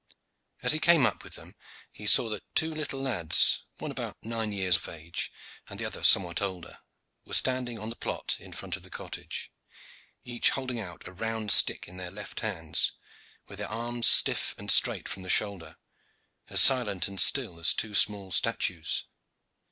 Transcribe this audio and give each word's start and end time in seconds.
As 0.63 0.73
he 0.73 0.79
came 0.79 1.05
up 1.05 1.23
with 1.23 1.35
them, 1.35 1.53
he 1.91 2.07
saw 2.07 2.27
that 2.29 2.55
two 2.55 2.73
little 2.73 2.99
lads, 2.99 3.65
the 3.77 3.83
one 3.83 3.91
about 3.91 4.17
nine 4.25 4.51
years 4.51 4.75
of 4.75 4.89
age 4.89 5.31
and 5.69 5.79
the 5.79 5.85
other 5.85 6.01
somewhat 6.01 6.41
older, 6.41 6.79
were 7.23 7.35
standing 7.35 7.77
on 7.77 7.91
the 7.91 7.95
plot 7.95 8.35
in 8.39 8.51
front 8.51 8.75
of 8.75 8.81
the 8.81 8.89
cottage, 8.89 9.51
each 10.23 10.49
holding 10.57 10.79
out 10.79 11.07
a 11.07 11.11
round 11.13 11.51
stick 11.51 11.87
in 11.87 11.97
their 11.97 12.09
left 12.09 12.39
hands, 12.39 12.93
with 13.47 13.59
their 13.59 13.69
arms 13.69 14.07
stiff 14.07 14.55
and 14.57 14.71
straight 14.71 15.07
from 15.07 15.21
the 15.21 15.29
shoulder, 15.29 15.77
as 16.49 16.61
silent 16.61 17.07
and 17.07 17.19
still 17.19 17.59
as 17.59 17.71
two 17.71 17.93
small 17.93 18.31
statues. 18.31 19.05